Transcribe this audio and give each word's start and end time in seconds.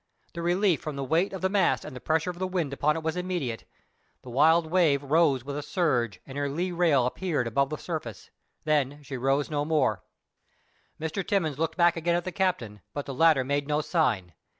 The 0.33 0.41
relief 0.41 0.81
from 0.81 0.95
the 0.95 1.03
weight 1.03 1.31
of 1.31 1.41
the 1.43 1.47
mast 1.49 1.85
and 1.85 1.95
the 1.95 1.99
pressure 2.01 2.31
of 2.31 2.39
the 2.39 2.47
wind 2.47 2.73
upon 2.73 2.97
it 2.97 3.03
was 3.03 3.15
immediate; 3.15 3.65
the 4.23 4.31
Wild 4.31 4.65
Wave 4.71 5.03
rose 5.03 5.43
with 5.45 5.55
a 5.55 5.61
surge 5.61 6.19
and 6.25 6.39
her 6.39 6.49
lee 6.49 6.71
rail 6.71 7.05
appeared 7.05 7.45
above 7.45 7.69
the 7.69 7.77
surface, 7.77 8.31
then 8.63 9.03
she 9.03 9.15
rose 9.15 9.51
no 9.51 9.63
further. 9.63 10.01
Mr. 10.99 11.27
Timmins 11.27 11.59
looked 11.59 11.77
back 11.77 11.95
again 11.95 12.15
at 12.15 12.25
the 12.25 12.31
captain, 12.31 12.81
but 12.95 13.05
the 13.05 13.13
latter 13.13 13.43
made 13.43 13.67
no 13.67 13.79
sign. 13.79 14.33